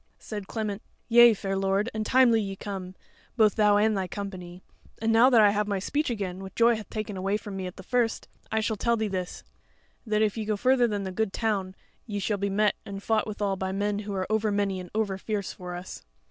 Said 0.17 0.47
Clement: 0.47 0.81
"Yea, 1.09 1.35
fair 1.35 1.55
lord, 1.55 1.87
and 1.93 2.03
timely 2.03 2.41
ye 2.41 2.55
come, 2.55 2.95
both 3.37 3.53
thou 3.53 3.77
and 3.77 3.95
thy 3.95 4.07
company; 4.07 4.63
and 4.99 5.11
now 5.13 5.29
that 5.29 5.41
I 5.41 5.51
have 5.51 5.67
my 5.67 5.77
speech 5.77 6.09
again 6.09 6.39
which 6.39 6.55
joy 6.55 6.75
hath 6.75 6.89
taken 6.89 7.17
away 7.17 7.37
from 7.37 7.55
me 7.55 7.67
at 7.67 7.75
the 7.77 7.83
first, 7.83 8.27
I 8.51 8.61
shall 8.61 8.77
tell 8.77 8.97
thee 8.97 9.07
this, 9.07 9.43
that 10.07 10.23
if 10.23 10.37
ye 10.37 10.45
go 10.45 10.57
further 10.57 10.87
than 10.87 11.03
the 11.03 11.11
good 11.11 11.31
town 11.33 11.75
ye 12.07 12.17
shall 12.17 12.39
be 12.39 12.49
met 12.49 12.73
and 12.83 13.03
fought 13.03 13.27
withal 13.27 13.57
by 13.57 13.71
men 13.71 13.99
who 13.99 14.13
are 14.15 14.25
over 14.27 14.51
many 14.51 14.79
and 14.79 14.89
over 14.95 15.19
fierce 15.19 15.53
for 15.53 15.75
us." 15.75 16.03